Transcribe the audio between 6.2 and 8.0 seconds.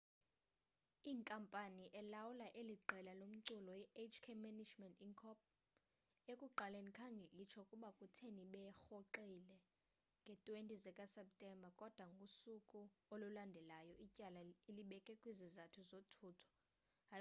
ekuqaleni khange itsho ukuba